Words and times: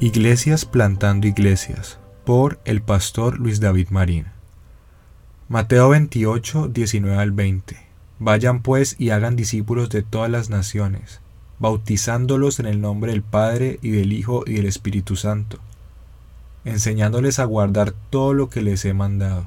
Iglesias 0.00 0.64
plantando 0.64 1.28
iglesias 1.28 2.00
por 2.24 2.58
el 2.64 2.82
pastor 2.82 3.38
Luis 3.38 3.60
David 3.60 3.90
Marín. 3.90 4.26
Mateo 5.48 5.88
28, 5.90 6.66
19 6.66 7.16
al 7.16 7.30
20. 7.30 7.76
Vayan 8.18 8.60
pues 8.60 8.96
y 8.98 9.10
hagan 9.10 9.36
discípulos 9.36 9.90
de 9.90 10.02
todas 10.02 10.28
las 10.28 10.50
naciones, 10.50 11.20
bautizándolos 11.60 12.58
en 12.58 12.66
el 12.66 12.80
nombre 12.80 13.12
del 13.12 13.22
Padre 13.22 13.78
y 13.82 13.90
del 13.90 14.12
Hijo 14.12 14.42
y 14.44 14.54
del 14.54 14.66
Espíritu 14.66 15.14
Santo, 15.14 15.58
enseñándoles 16.64 17.38
a 17.38 17.44
guardar 17.44 17.94
todo 18.10 18.34
lo 18.34 18.50
que 18.50 18.62
les 18.62 18.84
he 18.84 18.94
mandado. 18.94 19.46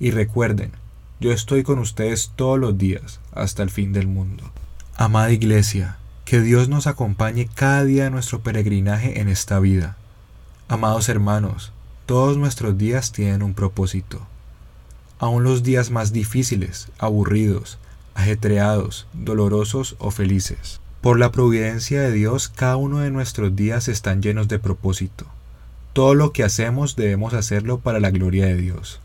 Y 0.00 0.12
recuerden, 0.12 0.72
yo 1.20 1.30
estoy 1.30 1.62
con 1.62 1.78
ustedes 1.78 2.32
todos 2.36 2.58
los 2.58 2.78
días, 2.78 3.20
hasta 3.32 3.62
el 3.62 3.68
fin 3.68 3.92
del 3.92 4.06
mundo. 4.06 4.50
Amada 4.96 5.30
Iglesia, 5.30 5.98
que 6.24 6.40
Dios 6.40 6.68
nos 6.68 6.86
acompañe 6.86 7.48
cada 7.54 7.84
día 7.84 8.04
de 8.04 8.10
nuestro 8.10 8.40
peregrinaje 8.40 9.20
en 9.20 9.28
esta 9.28 9.60
vida. 9.60 9.96
Amados 10.68 11.08
hermanos, 11.10 11.72
todos 12.06 12.38
nuestros 12.38 12.78
días 12.78 13.12
tienen 13.12 13.42
un 13.42 13.52
propósito. 13.52 14.26
Aún 15.18 15.44
los 15.44 15.62
días 15.62 15.90
más 15.90 16.12
difíciles, 16.12 16.88
aburridos, 16.98 17.78
ajetreados, 18.14 19.06
dolorosos 19.12 19.96
o 19.98 20.10
felices. 20.10 20.80
Por 21.02 21.18
la 21.18 21.30
providencia 21.30 22.00
de 22.00 22.12
Dios, 22.12 22.48
cada 22.48 22.76
uno 22.76 23.00
de 23.00 23.10
nuestros 23.10 23.54
días 23.54 23.88
están 23.88 24.22
llenos 24.22 24.48
de 24.48 24.58
propósito. 24.58 25.26
Todo 25.92 26.14
lo 26.14 26.32
que 26.32 26.42
hacemos 26.42 26.96
debemos 26.96 27.34
hacerlo 27.34 27.80
para 27.80 28.00
la 28.00 28.10
gloria 28.10 28.46
de 28.46 28.56
Dios. 28.56 29.00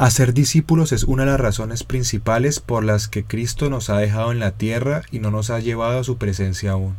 Hacer 0.00 0.32
discípulos 0.32 0.92
es 0.92 1.04
una 1.04 1.24
de 1.24 1.32
las 1.32 1.40
razones 1.40 1.84
principales 1.84 2.58
por 2.58 2.82
las 2.82 3.06
que 3.06 3.22
Cristo 3.22 3.68
nos 3.68 3.90
ha 3.90 3.98
dejado 3.98 4.32
en 4.32 4.38
la 4.38 4.52
tierra 4.52 5.02
y 5.10 5.18
no 5.18 5.30
nos 5.30 5.50
ha 5.50 5.60
llevado 5.60 6.00
a 6.00 6.04
su 6.04 6.16
presencia 6.16 6.70
aún. 6.70 6.96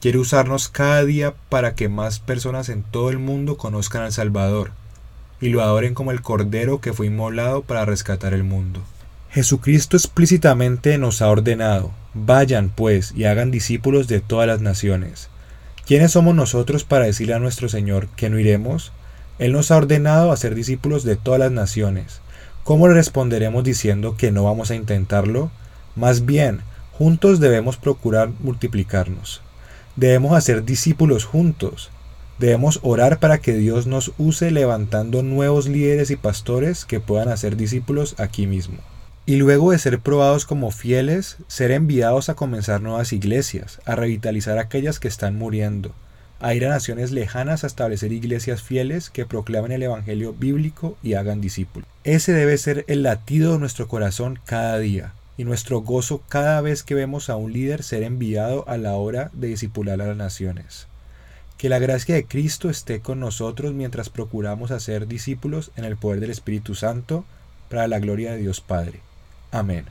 Quiere 0.00 0.16
usarnos 0.16 0.70
cada 0.70 1.04
día 1.04 1.34
para 1.50 1.74
que 1.74 1.90
más 1.90 2.20
personas 2.20 2.70
en 2.70 2.82
todo 2.82 3.10
el 3.10 3.18
mundo 3.18 3.58
conozcan 3.58 4.00
al 4.00 4.12
Salvador 4.14 4.70
y 5.38 5.50
lo 5.50 5.60
adoren 5.60 5.92
como 5.92 6.12
el 6.12 6.22
Cordero 6.22 6.80
que 6.80 6.94
fue 6.94 7.08
inmolado 7.08 7.60
para 7.60 7.84
rescatar 7.84 8.32
el 8.32 8.42
mundo. 8.42 8.80
Jesucristo 9.28 9.98
explícitamente 9.98 10.96
nos 10.96 11.20
ha 11.20 11.28
ordenado, 11.28 11.90
vayan 12.14 12.70
pues 12.70 13.12
y 13.14 13.24
hagan 13.24 13.50
discípulos 13.50 14.08
de 14.08 14.22
todas 14.22 14.46
las 14.46 14.62
naciones. 14.62 15.28
¿Quiénes 15.86 16.12
somos 16.12 16.34
nosotros 16.34 16.84
para 16.84 17.04
decirle 17.04 17.34
a 17.34 17.38
nuestro 17.38 17.68
Señor 17.68 18.08
que 18.16 18.30
no 18.30 18.38
iremos? 18.38 18.92
Él 19.38 19.52
nos 19.52 19.70
ha 19.70 19.76
ordenado 19.76 20.30
a 20.30 20.36
ser 20.36 20.54
discípulos 20.54 21.02
de 21.02 21.16
todas 21.16 21.40
las 21.40 21.50
naciones. 21.50 22.20
¿Cómo 22.62 22.88
le 22.88 22.94
responderemos 22.94 23.64
diciendo 23.64 24.16
que 24.16 24.30
no 24.30 24.44
vamos 24.44 24.70
a 24.70 24.76
intentarlo? 24.76 25.50
Más 25.96 26.24
bien, 26.24 26.60
juntos 26.92 27.40
debemos 27.40 27.76
procurar 27.76 28.30
multiplicarnos. 28.40 29.42
Debemos 29.96 30.36
hacer 30.36 30.64
discípulos 30.64 31.24
juntos. 31.24 31.90
Debemos 32.38 32.80
orar 32.82 33.18
para 33.18 33.38
que 33.38 33.54
Dios 33.54 33.86
nos 33.86 34.12
use 34.18 34.50
levantando 34.50 35.22
nuevos 35.22 35.68
líderes 35.68 36.10
y 36.10 36.16
pastores 36.16 36.84
que 36.84 37.00
puedan 37.00 37.28
hacer 37.28 37.56
discípulos 37.56 38.14
aquí 38.18 38.46
mismo. 38.46 38.78
Y 39.26 39.36
luego 39.36 39.72
de 39.72 39.78
ser 39.78 40.00
probados 40.00 40.44
como 40.44 40.70
fieles, 40.70 41.38
ser 41.48 41.70
enviados 41.70 42.28
a 42.28 42.34
comenzar 42.34 42.82
nuevas 42.82 43.12
iglesias, 43.12 43.80
a 43.84 43.94
revitalizar 43.94 44.58
aquellas 44.58 45.00
que 45.00 45.08
están 45.08 45.36
muriendo, 45.36 45.92
a 46.40 46.54
ir 46.54 46.66
a 46.66 46.68
naciones 46.68 47.12
lejanas 47.12 47.64
a 47.64 47.66
establecer 47.66 48.12
iglesias 48.12 48.62
fieles 48.62 49.10
que 49.10 49.26
proclamen 49.26 49.72
el 49.72 49.82
Evangelio 49.82 50.32
bíblico 50.32 50.96
y 51.02 51.14
hagan 51.14 51.40
discípulos. 51.40 51.88
Ese 52.04 52.32
debe 52.32 52.58
ser 52.58 52.84
el 52.88 53.02
latido 53.02 53.52
de 53.52 53.58
nuestro 53.58 53.88
corazón 53.88 54.38
cada 54.44 54.78
día 54.78 55.14
y 55.36 55.44
nuestro 55.44 55.80
gozo 55.80 56.22
cada 56.28 56.60
vez 56.60 56.82
que 56.82 56.94
vemos 56.94 57.30
a 57.30 57.36
un 57.36 57.52
líder 57.52 57.82
ser 57.82 58.02
enviado 58.02 58.68
a 58.68 58.76
la 58.76 58.94
hora 58.94 59.30
de 59.32 59.48
discipular 59.48 60.00
a 60.00 60.06
las 60.06 60.16
naciones. 60.16 60.86
Que 61.58 61.68
la 61.68 61.78
gracia 61.78 62.14
de 62.14 62.26
Cristo 62.26 62.68
esté 62.68 63.00
con 63.00 63.20
nosotros 63.20 63.72
mientras 63.72 64.10
procuramos 64.10 64.70
hacer 64.70 65.06
discípulos 65.06 65.70
en 65.76 65.84
el 65.84 65.96
poder 65.96 66.20
del 66.20 66.30
Espíritu 66.30 66.74
Santo 66.74 67.24
para 67.70 67.88
la 67.88 67.98
gloria 67.98 68.32
de 68.32 68.38
Dios 68.38 68.60
Padre. 68.60 69.00
Amén. 69.50 69.86